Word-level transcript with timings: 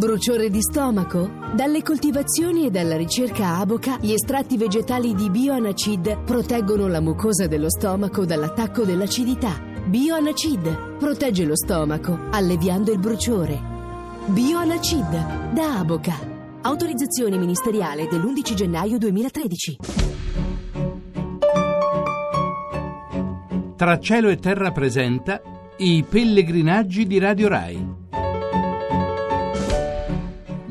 Bruciore 0.00 0.48
di 0.48 0.62
stomaco? 0.62 1.30
Dalle 1.54 1.82
coltivazioni 1.82 2.64
e 2.64 2.70
dalla 2.70 2.96
ricerca 2.96 3.58
Aboca, 3.58 3.98
gli 4.00 4.12
estratti 4.12 4.56
vegetali 4.56 5.14
di 5.14 5.28
Bioanacid 5.28 6.22
proteggono 6.24 6.88
la 6.88 7.02
mucosa 7.02 7.46
dello 7.46 7.68
stomaco 7.68 8.24
dall'attacco 8.24 8.84
dell'acidità. 8.84 9.60
Bioanacid 9.84 10.96
protegge 10.96 11.44
lo 11.44 11.54
stomaco, 11.54 12.18
alleviando 12.30 12.92
il 12.92 12.98
bruciore. 12.98 13.60
Bioanacid 14.24 15.52
da 15.52 15.80
Aboca. 15.80 16.14
Autorizzazione 16.62 17.36
ministeriale 17.36 18.08
dell'11 18.08 18.54
gennaio 18.54 18.96
2013. 18.96 19.76
Tra 23.76 23.98
cielo 23.98 24.30
e 24.30 24.38
terra 24.38 24.72
presenta 24.72 25.42
i 25.76 26.02
pellegrinaggi 26.08 27.06
di 27.06 27.18
Radio 27.18 27.48
Rai. 27.48 28.08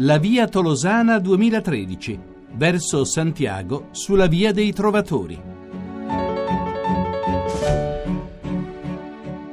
La 0.01 0.17
via 0.17 0.47
Tolosana 0.47 1.19
2013, 1.19 2.19
verso 2.53 3.03
Santiago, 3.03 3.87
sulla 3.91 4.27
via 4.27 4.53
dei 4.53 4.71
Trovatori. 4.71 5.37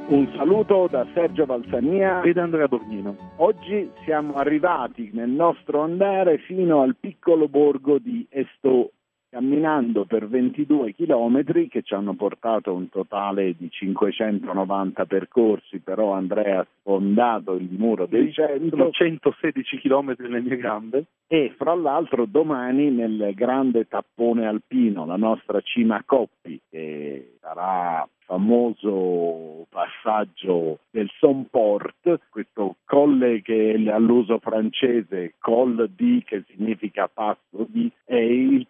Un 0.07 0.33
saluto 0.37 0.87
da 0.89 1.05
Sergio 1.13 1.45
Valsania 1.45 2.21
ed 2.21 2.37
Andrea 2.37 2.69
Borgnino. 2.69 3.33
Oggi 3.39 3.91
siamo 4.05 4.35
arrivati 4.35 5.09
nel 5.11 5.31
nostro 5.31 5.81
andare 5.81 6.37
fino 6.37 6.81
al 6.81 6.95
piccolo 6.97 7.49
borgo 7.49 7.97
di 7.99 8.25
Esto 8.29 8.91
camminando 9.37 10.05
per 10.05 10.27
22 10.27 10.93
chilometri 10.93 11.67
che 11.67 11.83
ci 11.83 11.93
hanno 11.93 12.15
portato 12.15 12.73
un 12.73 12.89
totale 12.89 13.53
di 13.55 13.69
590 13.69 15.05
percorsi, 15.05 15.77
però 15.77 16.13
Andrea 16.13 16.61
ha 16.61 16.67
sfondato 16.79 17.53
il 17.53 17.69
muro 17.69 18.07
del 18.07 18.33
centro. 18.33 18.89
116 18.89 19.77
chilometri 19.77 20.27
nelle 20.27 20.41
mie 20.41 20.57
gambe. 20.57 21.05
E 21.27 21.53
fra 21.55 21.75
l'altro 21.75 22.25
domani 22.25 22.89
nel 22.89 23.33
grande 23.35 23.87
tappone 23.87 24.47
alpino, 24.47 25.05
la 25.05 25.17
nostra 25.17 25.61
cima 25.61 26.01
Coppi, 26.03 26.59
che 26.67 27.33
sarà 27.39 28.07
famoso 28.27 29.65
passaggio 29.69 30.79
del 30.91 31.09
Somport, 31.17 32.19
questo 32.29 32.75
colle 32.85 33.41
che 33.41 33.73
è 33.73 33.89
all'uso 33.89 34.39
francese, 34.39 35.35
Col 35.39 35.89
di 35.95 36.21
che 36.25 36.43
significa 36.49 37.07
passo 37.07 37.46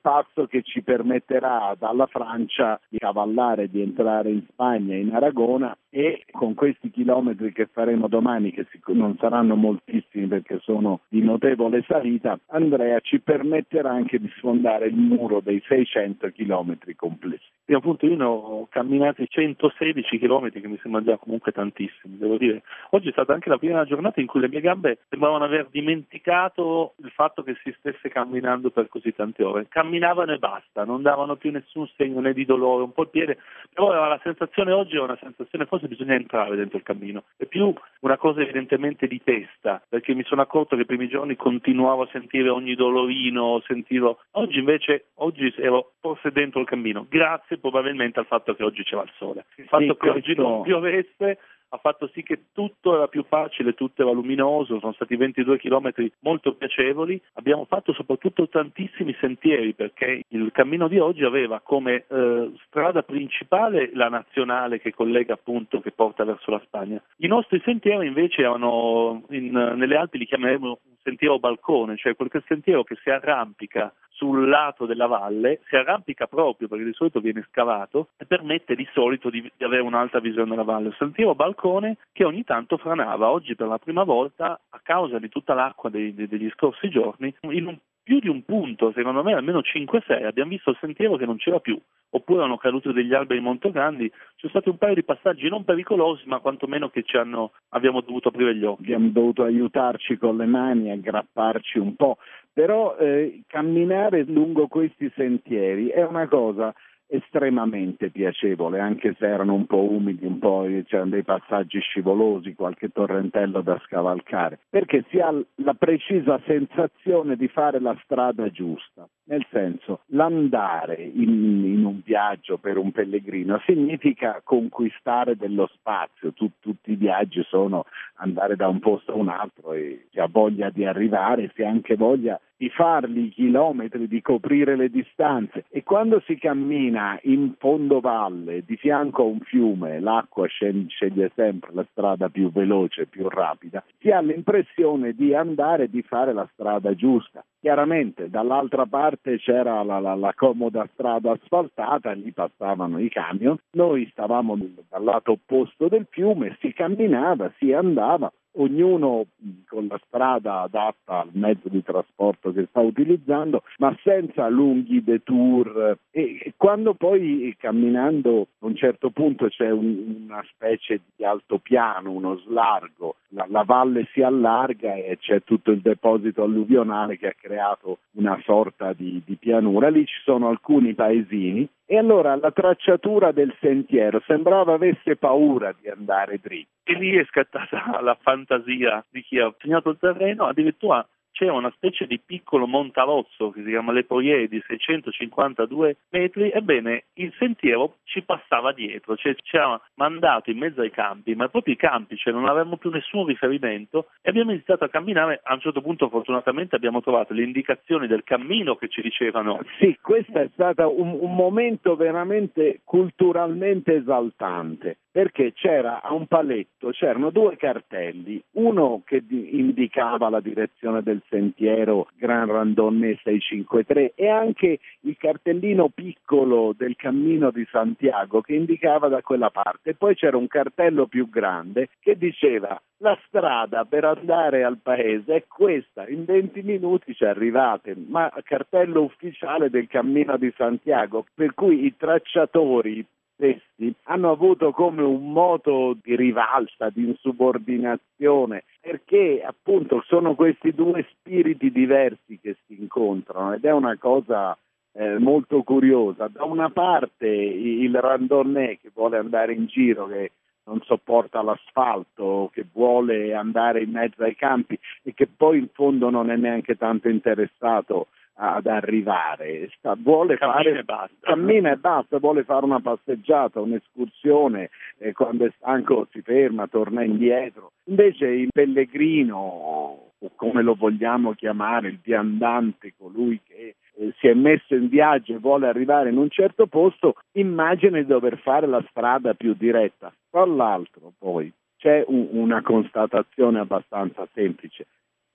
passo 0.07 0.47
che 0.47 0.61
ci 0.63 0.83
permetterà 0.83 1.75
dalla 1.77 2.05
Francia 2.05 2.79
di 2.87 2.97
cavallare, 2.97 3.69
di 3.69 3.81
entrare 3.81 4.31
in 4.31 4.41
Spagna, 4.49 4.95
in 4.95 5.13
Aragona 5.13 5.77
e 5.97 6.25
con 6.29 6.53
questi 6.53 6.91
chilometri 6.91 7.51
che 7.51 7.65
faremo 7.65 8.07
domani, 8.07 8.51
che 8.51 8.67
non 8.89 9.17
saranno 9.17 9.55
moltissimi 9.55 10.27
perché 10.27 10.59
sono 10.61 10.99
di 11.07 11.23
notevole 11.23 11.83
salita, 11.87 12.37
Andrea 12.49 12.99
ci 12.99 13.19
permetterà 13.19 13.89
anche 13.89 14.19
di 14.19 14.31
sfondare 14.37 14.85
il 14.85 14.95
muro 14.95 15.39
dei 15.41 15.59
600 15.65 16.29
chilometri 16.29 16.93
complessi. 16.93 17.49
E 17.65 17.73
appunto 17.73 18.05
io 18.05 18.23
ho 18.23 18.67
camminati 18.69 19.25
116 19.27 20.19
chilometri 20.19 20.61
che 20.61 20.67
mi 20.67 20.77
sembra 20.83 21.01
già 21.01 21.17
comunque 21.17 21.51
tantissimi, 21.51 22.17
devo 22.17 22.37
dire. 22.37 22.61
Oggi 22.91 23.09
è 23.09 23.11
stata 23.11 23.33
anche 23.33 23.49
la 23.49 23.57
prima 23.57 23.83
giornata 23.83 24.21
in 24.21 24.27
cui 24.27 24.39
le 24.39 24.49
mie 24.49 24.61
gambe 24.61 24.99
sembravano 25.09 25.45
aver 25.45 25.67
dimenticato 25.71 26.93
il 27.03 27.09
fatto 27.09 27.41
che 27.41 27.57
si 27.63 27.75
stesse 27.79 28.07
camminando 28.07 28.69
per 28.69 28.87
così 28.87 29.13
tante 29.13 29.43
ore. 29.43 29.65
Camminavano 29.67 30.31
e 30.31 30.37
basta, 30.37 30.85
non 30.85 31.01
davano 31.01 31.37
più 31.37 31.51
nessun 31.51 31.89
segno 31.97 32.21
né 32.21 32.33
di 32.33 32.45
dolore, 32.45 32.83
un 32.83 32.93
po' 32.93 33.01
il 33.01 33.09
piede, 33.09 33.39
però 33.73 33.89
la 33.89 34.19
sensazione 34.21 34.71
oggi 34.71 34.95
è 34.95 35.01
una 35.01 35.17
sensazione, 35.19 35.65
forse 35.65 35.86
bisogna 35.87 36.13
entrare 36.13 36.55
dentro 36.55 36.77
il 36.77 36.83
cammino, 36.83 37.23
è 37.35 37.45
più 37.45 37.73
una 38.01 38.17
cosa 38.17 38.41
evidentemente 38.41 39.07
di 39.07 39.21
testa, 39.23 39.81
perché 39.87 40.13
mi 40.13 40.23
sono 40.23 40.41
accorto 40.41 40.75
che 40.75 40.83
i 40.83 40.85
primi 40.85 41.07
giorni 41.07 41.35
continuavo 41.35 42.03
a 42.03 42.09
sentire 42.11 42.49
ogni 42.49 42.75
dolorino, 42.75 43.61
sentivo... 43.65 44.19
Oggi 44.31 44.59
invece, 44.59 45.07
oggi 45.15 45.53
ero 45.57 45.93
forse 45.99 46.31
dentro 46.31 46.59
il 46.59 46.67
cammino, 46.67 47.05
grazie 47.09 47.57
probabilmente 47.57 48.19
al 48.19 48.25
fatto 48.27 48.53
che 48.55 48.63
oggi 48.63 48.83
c'era 48.83 49.03
il 49.03 49.11
sole. 49.17 49.45
Il 49.55 49.65
fatto 49.65 49.83
sì, 49.83 49.89
che 49.89 49.95
questo... 49.97 50.17
oggi 50.17 50.35
non 50.35 50.61
piovesse 50.61 51.39
ha 51.69 51.77
fatto 51.77 52.09
sì 52.13 52.23
che 52.23 52.45
tutto 52.53 52.95
era 52.95 53.07
più 53.07 53.23
facile, 53.27 53.73
tutto 53.73 54.01
era 54.01 54.11
luminoso, 54.11 54.79
sono 54.79 54.93
stati 54.93 55.15
22 55.15 55.57
chilometri 55.59 56.11
molto 56.19 56.53
piacevoli, 56.53 57.21
abbiamo 57.33 57.65
fatto 57.65 57.93
soprattutto 57.93 58.47
tantissimi 58.47 59.15
sentieri 59.19 59.73
perché 59.73 60.23
il 60.29 60.51
cammino 60.51 60.87
di 60.87 60.99
oggi 60.99 61.23
aveva 61.23 61.59
come 61.59 62.05
eh, 62.07 62.51
strada 62.67 63.03
principale 63.03 63.91
la 63.93 64.09
nazionale 64.09 64.79
che 64.79 64.93
collega 64.93 65.33
appunto, 65.33 65.81
che 65.81 65.91
porta 65.91 66.23
verso 66.23 66.51
la 66.51 66.61
Spagna. 66.65 67.01
I 67.17 67.27
nostri 67.27 67.61
sentieri 67.63 68.07
invece 68.07 68.41
erano, 68.41 69.23
in, 69.29 69.51
nelle 69.51 69.97
Alpi 69.97 70.17
li 70.17 70.25
chiameremo 70.25 70.67
un 70.67 70.95
sentiero 71.03 71.39
balcone, 71.39 71.97
cioè 71.97 72.15
quel 72.15 72.29
sentiero 72.47 72.83
che 72.83 72.97
si 73.01 73.09
arrampica 73.09 73.93
sul 74.17 74.49
lato 74.49 74.85
della 74.85 75.05
valle, 75.05 75.61
si 75.67 75.75
arrampica 75.75 76.25
proprio 76.25 76.67
perché 76.67 76.83
di 76.83 76.93
solito 76.93 77.19
viene 77.19 77.45
scavato 77.49 78.09
e 78.17 78.25
permette 78.25 78.75
di 78.75 78.87
solito 78.91 79.29
di, 79.29 79.41
di 79.55 79.63
avere 79.63 79.83
un'alta 79.83 80.19
visione 80.19 80.49
della 80.49 80.63
valle. 80.63 80.93
Sentiero 80.97 81.35
balcone 81.35 81.97
che 82.11 82.25
ogni 82.25 82.43
tanto 82.43 82.77
franava, 82.77 83.29
oggi 83.29 83.55
per 83.55 83.67
la 83.67 83.77
prima 83.77 84.03
volta 84.03 84.59
a 84.69 84.79
causa 84.83 85.19
di 85.19 85.29
tutta 85.29 85.53
l'acqua 85.53 85.89
dei, 85.89 86.13
dei, 86.13 86.27
degli 86.27 86.49
scorsi 86.55 86.89
giorni, 86.89 87.33
in 87.41 87.67
un 87.67 87.77
più 88.07 88.19
di 88.19 88.29
un 88.29 88.43
punto, 88.43 88.93
secondo 88.93 89.21
me 89.21 89.33
almeno 89.33 89.59
5-6, 89.59 90.25
abbiamo 90.25 90.51
visto 90.51 90.69
il 90.69 90.77
sentiero 90.79 91.17
che 91.17 91.25
non 91.25 91.35
c'era 91.35 91.59
più, 91.59 91.77
oppure 92.09 92.41
hanno 92.41 92.55
caduto 92.55 92.93
degli 92.93 93.13
alberi 93.13 93.41
molto 93.41 93.69
grandi, 93.69 94.05
ci 94.05 94.47
sono 94.47 94.51
stati 94.51 94.69
un 94.69 94.77
paio 94.77 94.95
di 94.95 95.03
passaggi 95.03 95.49
non 95.49 95.65
pericolosi, 95.65 96.23
ma 96.25 96.39
quantomeno 96.39 96.89
che 96.89 97.03
ci 97.03 97.17
hanno, 97.17 97.51
abbiamo 97.71 97.99
dovuto 97.99 98.29
aprire 98.29 98.55
gli 98.55 98.63
occhi. 98.63 98.83
Abbiamo 98.83 99.09
dovuto 99.09 99.43
aiutarci 99.43 100.17
con 100.17 100.37
le 100.37 100.45
mani, 100.45 100.89
aggrapparci 100.89 101.79
un 101.79 101.97
po', 101.97 102.17
però 102.57 102.97
eh, 102.97 103.43
camminare 103.45 104.23
lungo 104.23 104.65
questi 104.65 105.11
sentieri 105.15 105.89
è 105.89 106.03
una 106.03 106.27
cosa 106.27 106.73
estremamente 107.05 108.09
piacevole, 108.09 108.79
anche 108.79 109.15
se 109.19 109.27
erano 109.27 109.53
un 109.53 109.67
po' 109.67 109.83
umidi, 109.83 110.25
un 110.25 110.39
po' 110.39 110.65
c'erano 110.87 111.11
dei 111.11 111.21
passaggi 111.21 111.79
scivolosi, 111.79 112.55
qualche 112.55 112.89
torrentello 112.89 113.61
da 113.61 113.79
scavalcare, 113.85 114.57
perché 114.71 115.05
si 115.11 115.19
ha 115.19 115.31
la 115.57 115.75
precisa 115.75 116.41
sensazione 116.47 117.35
di 117.35 117.47
fare 117.47 117.79
la 117.79 117.95
strada 118.03 118.49
giusta. 118.49 119.07
Nel 119.29 119.45
senso, 119.51 120.03
l'andare 120.07 120.95
in, 120.95 121.65
in 121.65 121.83
un 121.83 121.99
viaggio 122.01 122.57
per 122.57 122.77
un 122.77 122.91
pellegrino 122.91 123.61
significa 123.65 124.39
conquistare 124.41 125.35
dello 125.35 125.69
spazio. 125.73 126.31
Tu, 126.31 126.49
tutti 126.61 126.91
i 126.91 126.95
viaggi 126.95 127.43
sono 127.43 127.85
andare 128.15 128.55
da 128.55 128.69
un 128.69 128.79
posto 128.79 129.11
a 129.11 129.15
un 129.15 129.27
altro 129.27 129.73
e 129.73 130.07
si 130.11 130.19
ha 130.19 130.29
voglia 130.31 130.69
di 130.69 130.85
arrivare, 130.85 131.51
si 131.55 131.61
ha 131.61 131.69
anche 131.69 131.97
voglia 131.97 132.39
di 132.57 132.69
farli 132.69 133.25
i 133.25 133.29
chilometri, 133.29 134.07
di 134.07 134.21
coprire 134.21 134.75
le 134.75 134.89
distanze 134.89 135.65
e 135.69 135.83
quando 135.83 136.21
si 136.25 136.37
cammina 136.37 137.19
in 137.23 137.53
fondo 137.59 137.99
valle, 137.99 138.63
di 138.65 138.75
fianco 138.77 139.21
a 139.21 139.25
un 139.25 139.39
fiume, 139.41 139.99
l'acqua 139.99 140.47
sceglie 140.47 141.31
sempre 141.35 141.71
la 141.73 141.85
strada 141.91 142.29
più 142.29 142.51
veloce, 142.51 143.05
più 143.05 143.29
rapida, 143.29 143.83
si 143.99 144.09
ha 144.09 144.21
l'impressione 144.21 145.13
di 145.13 145.35
andare 145.35 145.83
e 145.83 145.89
di 145.89 146.01
fare 146.01 146.33
la 146.33 146.49
strada 146.53 146.95
giusta. 146.95 147.43
Chiaramente 147.67 148.29
dall'altra 148.29 148.85
parte 148.85 149.39
c'era 149.39 149.83
la, 149.83 149.99
la, 149.99 150.15
la 150.15 150.33
comoda 150.33 150.87
strada 150.93 151.33
asfaltata, 151.33 152.13
lì 152.13 152.31
passavano 152.31 152.97
i 152.97 153.09
camion, 153.09 153.57
noi 153.71 154.07
stavamo 154.09 154.57
dal 154.87 155.03
lato 155.03 155.33
opposto 155.33 155.89
del 155.89 156.07
fiume, 156.09 156.55
si 156.61 156.71
camminava, 156.71 157.51
si 157.57 157.73
andava, 157.73 158.31
ognuno 158.57 159.25
con 159.67 159.87
la 159.87 159.99
strada 160.05 160.61
adatta 160.61 161.19
al 161.19 161.31
mezzo 161.33 161.67
di 161.67 161.83
trasporto 161.83 162.53
che 162.53 162.67
sta 162.69 162.79
utilizzando, 162.79 163.63
ma 163.79 163.93
senza 164.01 164.47
lunghi 164.47 165.03
detour. 165.03 165.97
E 166.11 166.53
quando 166.55 166.93
poi 166.93 167.53
camminando 167.57 168.47
a 168.59 168.65
un 168.65 168.77
certo 168.77 169.09
punto 169.09 169.47
c'è 169.47 169.69
un, 169.69 170.23
una 170.23 170.41
specie 170.53 171.01
di 171.17 171.25
altopiano, 171.25 172.11
uno 172.11 172.37
slargo, 172.37 173.16
la, 173.29 173.45
la, 173.49 173.63
valle 173.63 174.07
si 174.11 174.21
allarga 174.21 174.93
e 174.95 175.17
c'è 175.19 175.43
tutto 175.43 175.71
il 175.71 175.81
deposito 175.81 176.43
alluvionale 176.43 177.17
che 177.17 177.27
ha 177.27 177.35
creato 177.39 177.99
una 178.13 178.39
sorta 178.43 178.93
di, 178.93 179.21
di 179.25 179.35
pianura. 179.35 179.89
Lì 179.89 180.05
ci 180.05 180.21
sono 180.23 180.47
alcuni 180.47 180.93
paesini 180.93 181.67
e 181.85 181.97
allora 181.97 182.35
la 182.35 182.51
tracciatura 182.51 183.31
del 183.31 183.53
sentiero 183.59 184.21
sembrava 184.25 184.73
avesse 184.73 185.15
paura 185.15 185.73
di 185.79 185.89
andare 185.89 186.39
dritto. 186.41 186.69
E 186.83 186.93
lì 186.93 187.15
è 187.15 187.25
scattata 187.25 187.99
la 188.01 188.17
fantasia 188.19 189.03
di 189.09 189.21
chi 189.21 189.39
ha 189.39 189.53
segnato 189.57 189.89
il 189.89 189.97
terreno, 189.99 190.45
addirittura 190.45 191.05
c'è 191.37 191.49
una 191.49 191.71
specie 191.75 192.07
di 192.07 192.19
piccolo 192.19 192.65
montarozzo 192.65 193.51
che 193.51 193.61
si 193.61 193.69
chiama 193.69 193.91
Le 193.91 194.05
Poie 194.05 194.47
di 194.47 194.59
652 194.65 195.97
metri, 196.09 196.49
ebbene 196.49 197.03
il 197.13 197.31
sentiero 197.37 197.97
ci 198.05 198.23
passava 198.23 198.73
dietro, 198.73 199.15
cioè 199.15 199.35
ci 199.43 199.55
ha 199.55 199.79
mandato 199.95 200.49
in 200.49 200.57
mezzo 200.57 200.81
ai 200.81 200.89
campi, 200.89 201.35
ma 201.35 201.47
proprio 201.47 201.75
i 201.75 201.77
campi, 201.77 202.17
cioè 202.17 202.33
non 202.33 202.47
avevamo 202.47 202.77
più 202.77 202.89
nessun 202.89 203.27
riferimento 203.27 204.07
e 204.23 204.31
abbiamo 204.31 204.49
iniziato 204.51 204.83
a 204.83 204.89
camminare, 204.89 205.39
a 205.43 205.53
un 205.53 205.59
certo 205.59 205.81
punto 205.81 206.09
fortunatamente 206.09 206.75
abbiamo 206.75 207.01
trovato 207.01 207.33
le 207.33 207.43
indicazioni 207.43 208.07
del 208.07 208.23
cammino 208.23 208.75
che 208.75 208.87
ci 208.87 209.01
dicevano. 209.01 209.61
Sì, 209.77 209.95
questo 210.01 210.39
è 210.39 210.49
stato 210.53 210.99
un, 210.99 211.15
un 211.19 211.35
momento 211.35 211.95
veramente 211.95 212.81
culturalmente 212.83 213.93
esaltante 213.93 214.97
perché 215.17 215.51
c'era 215.53 216.03
a 216.03 216.13
un 216.13 216.27
paletto, 216.27 216.91
c'erano 216.91 217.31
due 217.31 217.57
cartelli, 217.57 218.39
uno 218.51 219.01
che 219.03 219.23
indicava 219.27 220.29
la 220.29 220.39
direzione 220.39 221.01
del 221.01 221.23
sentiero 221.27 222.09
Gran 222.15 222.45
Randonne 222.45 223.17
653 223.23 224.13
e 224.13 224.29
anche 224.29 224.77
il 224.99 225.17
cartellino 225.17 225.89
piccolo 225.89 226.75
del 226.77 226.95
cammino 226.95 227.49
di 227.49 227.65
Santiago 227.71 228.41
che 228.41 228.53
indicava 228.53 229.07
da 229.07 229.23
quella 229.23 229.49
parte. 229.49 229.95
Poi 229.95 230.13
c'era 230.13 230.37
un 230.37 230.45
cartello 230.45 231.07
più 231.07 231.27
grande 231.31 231.89
che 231.99 232.15
diceva 232.15 232.79
la 232.97 233.17
strada 233.25 233.85
per 233.85 234.05
andare 234.05 234.63
al 234.63 234.77
paese 234.77 235.33
è 235.33 235.43
questa, 235.47 236.07
in 236.07 236.25
20 236.25 236.61
minuti 236.61 237.15
ci 237.15 237.25
arrivate, 237.25 237.95
ma 238.07 238.31
cartello 238.43 239.01
ufficiale 239.01 239.71
del 239.71 239.87
cammino 239.87 240.37
di 240.37 240.53
Santiago, 240.55 241.25
per 241.33 241.55
cui 241.55 241.85
i 241.85 241.95
tracciatori, 241.97 243.03
stessi 243.37 243.93
hanno 244.03 244.31
avuto 244.31 244.71
come 244.71 245.03
un 245.03 245.31
moto 245.31 245.95
di 246.01 246.15
rivalsa, 246.15 246.89
di 246.89 247.05
insubordinazione, 247.05 248.63
perché 248.81 249.43
appunto 249.45 250.03
sono 250.07 250.35
questi 250.35 250.73
due 250.73 251.05
spiriti 251.11 251.71
diversi 251.71 252.39
che 252.41 252.57
si 252.65 252.79
incontrano 252.79 253.53
ed 253.53 253.63
è 253.63 253.71
una 253.71 253.95
cosa 253.97 254.57
eh, 254.93 255.19
molto 255.19 255.61
curiosa. 255.61 256.27
Da 256.27 256.43
una 256.43 256.71
parte 256.71 257.27
il 257.27 257.95
randonnè 257.95 258.79
che 258.81 258.89
vuole 258.93 259.17
andare 259.17 259.53
in 259.53 259.67
giro, 259.67 260.07
che 260.07 260.31
non 260.65 260.81
sopporta 260.83 261.41
l'asfalto, 261.41 262.49
che 262.51 262.65
vuole 262.73 263.33
andare 263.33 263.83
in 263.83 263.91
mezzo 263.91 264.23
ai 264.23 264.35
campi 264.35 264.77
e 265.03 265.13
che 265.13 265.27
poi 265.27 265.59
in 265.59 265.69
fondo 265.71 266.09
non 266.09 266.29
è 266.29 266.35
neanche 266.35 266.75
tanto 266.75 267.07
interessato 267.07 268.07
ad 268.39 268.67
arrivare, 268.67 269.69
Sta, 269.77 269.95
vuole 269.97 270.37
cammina 270.37 270.61
fare, 270.61 270.79
e 270.79 270.83
basta. 270.83 271.15
cammina 271.21 271.71
e 271.71 271.77
basta, 271.77 272.19
vuole 272.19 272.43
fare 272.43 272.65
una 272.65 272.79
passeggiata, 272.79 273.59
un'escursione, 273.59 274.69
eh, 274.99 275.11
quando 275.13 275.45
è 275.45 275.51
stanco 275.57 276.07
si 276.11 276.21
ferma, 276.21 276.67
torna 276.67 277.03
indietro. 277.03 277.71
Invece 277.85 278.27
il 278.27 278.49
pellegrino, 278.51 279.37
o 279.37 280.11
come 280.35 280.61
lo 280.61 280.75
vogliamo 280.75 281.33
chiamare, 281.33 281.89
il 281.89 281.99
viandante, 282.01 282.93
colui 282.97 283.39
che 283.43 283.75
eh, 283.95 284.13
si 284.19 284.27
è 284.27 284.33
messo 284.33 284.75
in 284.75 284.87
viaggio 284.87 285.33
e 285.33 285.39
vuole 285.39 285.67
arrivare 285.67 286.09
in 286.09 286.17
un 286.17 286.29
certo 286.29 286.67
posto, 286.67 287.15
immagina 287.33 287.97
di 287.97 288.05
dover 288.05 288.37
fare 288.39 288.67
la 288.67 288.83
strada 288.89 289.33
più 289.33 289.53
diretta. 289.53 290.13
Tra 290.29 290.45
l'altro 290.45 291.13
poi 291.17 291.51
c'è 291.77 292.03
un, 292.07 292.27
una 292.31 292.61
constatazione 292.61 293.59
abbastanza 293.59 294.27
semplice 294.33 294.85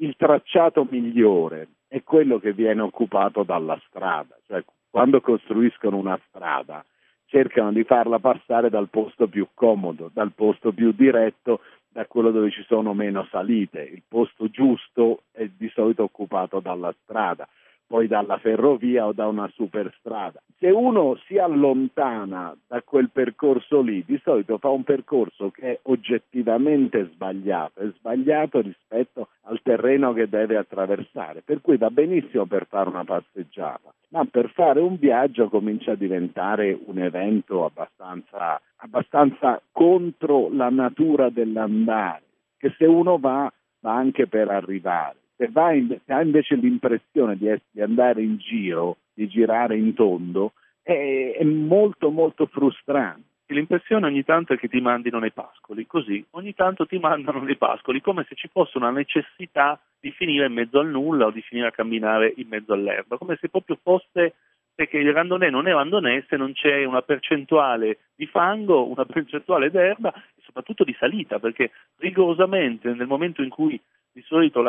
il 0.02 0.16
tracciato 0.16 0.86
migliore 0.90 1.68
è 1.86 2.02
quello 2.02 2.38
che 2.38 2.52
viene 2.52 2.82
occupato 2.82 3.44
dalla 3.44 3.80
strada, 3.86 4.36
cioè 4.46 4.64
quando 4.90 5.20
costruiscono 5.20 5.96
una 5.96 6.18
strada 6.28 6.84
cercano 7.26 7.72
di 7.72 7.84
farla 7.84 8.18
passare 8.18 8.68
dal 8.68 8.88
posto 8.90 9.28
più 9.28 9.48
comodo, 9.54 10.10
dal 10.12 10.32
posto 10.34 10.72
più 10.72 10.92
diretto, 10.92 11.60
da 11.88 12.04
quello 12.06 12.30
dove 12.30 12.50
ci 12.50 12.62
sono 12.66 12.92
meno 12.94 13.26
salite. 13.30 13.80
Il 13.82 14.02
posto 14.06 14.50
giusto 14.50 15.22
è 15.30 15.48
di 15.56 15.70
solito 15.72 16.02
occupato 16.02 16.60
dalla 16.60 16.94
strada 17.02 17.48
poi 17.92 18.06
dalla 18.06 18.38
ferrovia 18.38 19.04
o 19.04 19.12
da 19.12 19.26
una 19.26 19.50
superstrada. 19.52 20.40
Se 20.58 20.70
uno 20.70 21.18
si 21.26 21.36
allontana 21.36 22.56
da 22.66 22.80
quel 22.80 23.10
percorso 23.10 23.82
lì, 23.82 24.02
di 24.06 24.18
solito 24.24 24.56
fa 24.56 24.70
un 24.70 24.82
percorso 24.82 25.50
che 25.50 25.72
è 25.72 25.78
oggettivamente 25.82 27.10
sbagliato, 27.12 27.80
è 27.80 27.90
sbagliato 27.98 28.62
rispetto 28.62 29.28
al 29.42 29.60
terreno 29.62 30.14
che 30.14 30.26
deve 30.26 30.56
attraversare, 30.56 31.42
per 31.42 31.60
cui 31.60 31.76
va 31.76 31.90
benissimo 31.90 32.46
per 32.46 32.64
fare 32.66 32.88
una 32.88 33.04
passeggiata, 33.04 33.92
ma 34.08 34.24
per 34.24 34.48
fare 34.54 34.80
un 34.80 34.96
viaggio 34.96 35.50
comincia 35.50 35.92
a 35.92 35.96
diventare 35.96 36.78
un 36.86 36.98
evento 36.98 37.66
abbastanza, 37.66 38.58
abbastanza 38.76 39.60
contro 39.70 40.48
la 40.50 40.70
natura 40.70 41.28
dell'andare, 41.28 42.22
che 42.56 42.74
se 42.78 42.86
uno 42.86 43.18
va 43.18 43.52
va 43.80 43.94
anche 43.96 44.28
per 44.28 44.48
arrivare 44.48 45.16
se, 45.52 45.74
in, 45.74 45.98
se 46.04 46.12
ha 46.12 46.22
invece 46.22 46.54
l'impressione 46.56 47.36
di, 47.36 47.46
essere, 47.46 47.68
di, 47.70 47.80
andare 47.80 48.22
in 48.22 48.36
giro, 48.38 48.98
di 49.12 49.26
girare 49.28 49.76
in 49.76 49.94
tondo, 49.94 50.52
è, 50.82 51.36
è 51.38 51.44
molto 51.44 52.10
molto 52.10 52.46
frustrante. 52.46 53.30
L'impressione 53.46 54.06
ogni 54.06 54.24
tanto 54.24 54.54
è 54.54 54.58
che 54.58 54.68
ti 54.68 54.80
mandino 54.80 55.18
nei 55.18 55.32
pascoli, 55.32 55.86
così 55.86 56.24
ogni 56.30 56.54
tanto 56.54 56.86
ti 56.86 56.98
mandano 56.98 57.42
nei 57.42 57.56
pascoli, 57.56 58.00
come 58.00 58.24
se 58.26 58.34
ci 58.34 58.48
fosse 58.50 58.78
una 58.78 58.90
necessità 58.90 59.78
di 60.00 60.10
finire 60.10 60.46
in 60.46 60.54
mezzo 60.54 60.78
al 60.78 60.88
nulla 60.88 61.26
o 61.26 61.30
di 61.30 61.42
finire 61.42 61.68
a 61.68 61.72
camminare 61.72 62.32
in 62.36 62.48
mezzo 62.48 62.72
all'erba, 62.72 63.18
come 63.18 63.36
se 63.38 63.50
proprio 63.50 63.78
fosse 63.82 64.34
perché 64.74 64.98
il 64.98 65.12
randonè 65.12 65.50
non 65.50 65.68
è 65.68 65.72
randonè 65.72 66.24
se 66.28 66.36
non 66.36 66.52
c'è 66.54 66.84
una 66.84 67.02
percentuale 67.02 67.98
di 68.14 68.26
fango, 68.26 68.88
una 68.88 69.04
percentuale 69.04 69.70
d'erba 69.70 70.12
e 70.14 70.40
soprattutto 70.44 70.84
di 70.84 70.96
salita, 70.98 71.38
perché 71.38 71.72
rigorosamente 71.98 72.90
nel 72.92 73.06
momento 73.06 73.42
in 73.42 73.50
cui 73.50 73.78
di 74.12 74.22
solito 74.22 74.60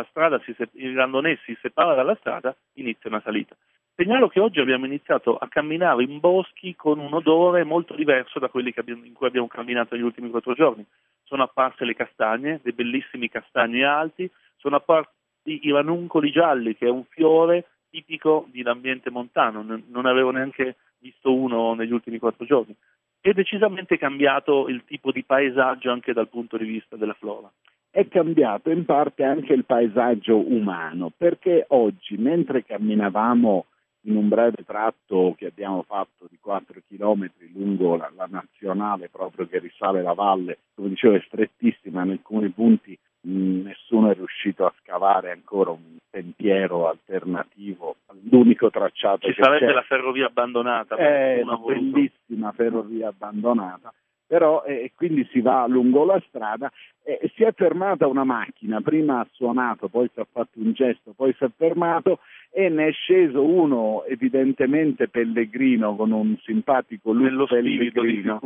si, 0.43 0.55
il 0.73 0.95
randonè 0.95 1.37
si 1.43 1.57
separa 1.61 1.93
dalla 1.93 2.15
strada, 2.15 2.55
inizia 2.73 3.09
una 3.09 3.21
salita. 3.21 3.55
Segnalo 3.95 4.27
che 4.27 4.39
oggi 4.39 4.59
abbiamo 4.59 4.85
iniziato 4.85 5.37
a 5.37 5.47
camminare 5.47 6.03
in 6.03 6.19
boschi 6.19 6.75
con 6.75 6.97
un 6.97 7.13
odore 7.13 7.63
molto 7.63 7.93
diverso 7.93 8.39
da 8.39 8.49
quelli 8.49 8.73
abbiamo, 8.79 9.05
in 9.05 9.13
cui 9.13 9.27
abbiamo 9.27 9.47
camminato 9.47 9.93
negli 9.93 10.03
ultimi 10.03 10.31
quattro 10.31 10.55
giorni. 10.55 10.83
Sono 11.23 11.43
apparse 11.43 11.85
le 11.85 11.93
castagne, 11.93 12.59
dei 12.63 12.73
bellissimi 12.73 13.29
castagni 13.29 13.83
alti, 13.83 14.29
sono 14.57 14.77
apparsi 14.77 15.11
i 15.43 15.71
ranuncoli 15.71 16.31
gialli, 16.31 16.75
che 16.75 16.87
è 16.87 16.89
un 16.89 17.03
fiore 17.03 17.67
tipico 17.91 18.47
dell'ambiente 18.51 19.11
montano, 19.11 19.61
non 19.61 20.05
avevo 20.07 20.31
neanche 20.31 20.77
visto 20.97 21.31
uno 21.31 21.75
negli 21.75 21.91
ultimi 21.91 22.17
quattro 22.17 22.45
giorni. 22.45 22.75
È 23.19 23.31
decisamente 23.31 23.99
cambiato 23.99 24.67
il 24.69 24.83
tipo 24.85 25.11
di 25.11 25.23
paesaggio 25.23 25.91
anche 25.91 26.13
dal 26.13 26.29
punto 26.29 26.57
di 26.57 26.65
vista 26.65 26.95
della 26.95 27.13
flora 27.13 27.51
è 27.93 28.07
cambiato 28.07 28.71
in 28.71 28.85
parte 28.85 29.23
anche 29.23 29.53
il 29.53 29.65
paesaggio 29.65 30.35
umano, 30.35 31.11
perché 31.15 31.65
oggi, 31.67 32.17
mentre 32.17 32.65
camminavamo 32.65 33.65
in 34.05 34.15
un 34.15 34.27
breve 34.29 34.63
tratto 34.65 35.35
che 35.37 35.45
abbiamo 35.45 35.83
fatto 35.83 36.25
di 36.27 36.39
4 36.41 36.81
km 36.89 37.29
lungo 37.53 37.95
la, 37.95 38.11
la 38.15 38.27
nazionale 38.27 39.09
proprio 39.09 39.45
che 39.47 39.59
risale 39.59 40.01
la 40.01 40.13
valle, 40.13 40.57
come 40.73 40.89
dicevo 40.89 41.13
è 41.13 41.23
strettissima, 41.27 42.01
in 42.01 42.09
alcuni 42.09 42.49
punti 42.49 42.97
mh, 43.21 43.61
nessuno 43.61 44.09
è 44.09 44.15
riuscito 44.15 44.65
a 44.65 44.73
scavare 44.81 45.29
ancora 45.29 45.69
un 45.69 45.97
sentiero 46.09 46.89
alternativo, 46.89 47.97
l'unico 48.31 48.71
tracciato 48.71 49.31
Ci 49.31 49.39
sarebbe 49.39 49.67
c'è. 49.67 49.71
la 49.71 49.83
ferrovia 49.83 50.25
abbandonata. 50.25 50.95
È 50.95 51.41
una 51.43 51.57
bellissima 51.57 52.51
ferrovia 52.53 53.09
abbandonata 53.09 53.93
però 54.33 54.63
eh, 54.63 54.91
quindi 54.95 55.27
si 55.31 55.41
va 55.41 55.67
lungo 55.67 56.05
la 56.05 56.19
strada 56.27 56.71
e 57.03 57.19
eh, 57.21 57.31
si 57.35 57.43
è 57.43 57.51
fermata 57.53 58.07
una 58.07 58.23
macchina, 58.23 58.81
prima 58.81 59.19
ha 59.19 59.27
suonato, 59.31 59.89
poi 59.89 60.09
si 60.11 60.19
è 60.19 60.25
fatto 60.31 60.57
un 60.59 60.73
gesto, 60.73 61.13
poi 61.15 61.35
si 61.37 61.43
è 61.43 61.51
fermato 61.55 62.17
e 62.49 62.67
ne 62.67 62.87
è 62.87 62.91
sceso 62.93 63.43
uno 63.43 64.03
evidentemente 64.05 65.07
pellegrino 65.07 65.95
con 65.95 66.11
un 66.13 66.35
simpatico 66.41 67.13
look 67.13 67.25
Nello 67.25 67.45
pellegrino. 67.45 68.39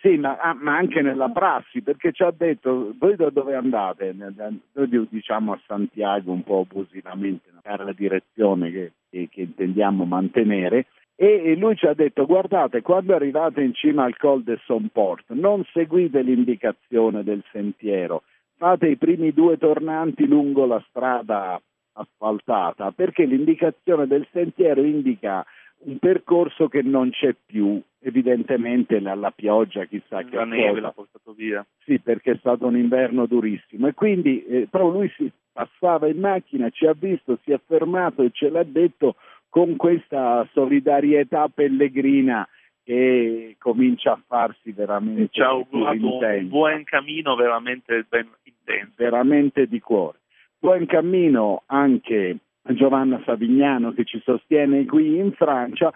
Sì, 0.00 0.16
ma, 0.16 0.36
ah, 0.36 0.54
ma, 0.54 0.76
anche 0.76 1.02
nella 1.02 1.30
prassi, 1.30 1.82
perché 1.82 2.12
ci 2.12 2.22
ha 2.22 2.30
detto, 2.30 2.94
voi 2.96 3.16
da 3.16 3.28
dove 3.30 3.56
andate? 3.56 4.14
Noi 4.14 5.08
diciamo 5.10 5.54
a 5.54 5.60
Santiago 5.66 6.30
un 6.30 6.44
po' 6.44 6.64
abusivamente, 6.70 7.50
per 7.60 7.80
la 7.80 7.92
direzione 7.92 8.70
che, 8.70 8.92
che, 9.10 9.28
che 9.28 9.40
intendiamo 9.40 10.04
mantenere, 10.04 10.86
e 11.18 11.56
lui 11.56 11.74
ci 11.76 11.86
ha 11.86 11.94
detto 11.94 12.26
guardate 12.26 12.82
quando 12.82 13.14
arrivate 13.14 13.62
in 13.62 13.72
cima 13.72 14.04
al 14.04 14.18
Col 14.18 14.42
de 14.42 14.58
Somport 14.64 15.24
non 15.30 15.64
seguite 15.72 16.20
l'indicazione 16.20 17.24
del 17.24 17.42
sentiero. 17.50 18.22
Fate 18.58 18.88
i 18.88 18.96
primi 18.96 19.32
due 19.32 19.56
tornanti 19.56 20.26
lungo 20.26 20.66
la 20.66 20.82
strada 20.88 21.60
asfaltata 21.94 22.92
perché 22.92 23.24
l'indicazione 23.24 24.06
del 24.06 24.26
sentiero 24.30 24.82
indica 24.82 25.44
un 25.78 25.98
percorso 25.98 26.68
che 26.68 26.82
non 26.82 27.10
c'è 27.10 27.34
più. 27.46 27.80
Evidentemente 27.98 29.00
la, 29.00 29.14
la 29.14 29.30
pioggia 29.30 29.84
chissà 29.86 30.22
che 30.22 30.36
la 30.36 30.44
neve 30.44 30.80
l'ha 30.80 30.92
portato 30.92 31.32
via. 31.32 31.64
Sì 31.84 31.98
perché 31.98 32.32
è 32.32 32.36
stato 32.38 32.66
un 32.66 32.76
inverno 32.76 33.24
durissimo. 33.24 33.86
E 33.88 33.94
quindi 33.94 34.44
eh, 34.44 34.68
però 34.70 34.90
lui 34.90 35.10
si 35.16 35.30
passava 35.50 36.06
in 36.08 36.18
macchina 36.18 36.68
ci 36.68 36.84
ha 36.84 36.92
visto 36.92 37.38
si 37.42 37.52
è 37.52 37.60
fermato 37.66 38.22
e 38.22 38.30
ce 38.30 38.50
l'ha 38.50 38.62
detto 38.62 39.16
con 39.56 39.76
questa 39.76 40.46
solidarietà 40.52 41.48
pellegrina 41.48 42.46
che 42.84 43.56
comincia 43.58 44.12
a 44.12 44.20
farsi 44.26 44.70
veramente 44.72 45.28
ci 45.30 45.40
ha 45.40 45.46
augurato 45.46 46.18
un 46.18 46.48
buon 46.48 46.84
cammino 46.84 47.34
veramente 47.36 48.04
ben 48.06 48.28
intenso. 48.42 48.92
Veramente 48.96 49.66
di 49.66 49.80
cuore. 49.80 50.18
Buon 50.58 50.84
cammino 50.84 51.62
anche 51.68 52.36
a 52.64 52.74
Giovanna 52.74 53.22
Savignano 53.24 53.94
che 53.94 54.04
ci 54.04 54.20
sostiene 54.22 54.84
qui 54.84 55.16
in 55.16 55.32
Francia 55.32 55.90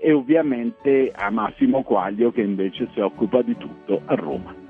e 0.00 0.10
ovviamente 0.10 1.12
a 1.14 1.28
Massimo 1.28 1.82
Quaglio 1.82 2.32
che 2.32 2.40
invece 2.40 2.88
si 2.94 3.00
occupa 3.00 3.42
di 3.42 3.54
tutto 3.58 4.00
a 4.06 4.14
Roma 4.14 4.61